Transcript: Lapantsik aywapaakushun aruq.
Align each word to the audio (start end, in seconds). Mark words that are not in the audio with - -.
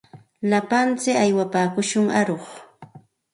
Lapantsik 0.49 1.17
aywapaakushun 1.25 2.07
aruq. 2.19 2.45